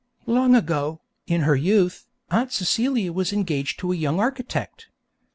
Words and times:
Long 0.25 0.55
ago, 0.55 0.99
in 1.27 1.41
her 1.41 1.55
youth, 1.55 2.07
Aunt 2.31 2.51
Celia 2.51 3.13
was 3.13 3.31
engaged 3.31 3.77
to 3.81 3.91
a 3.91 3.95
young 3.95 4.19
architect. 4.19 4.87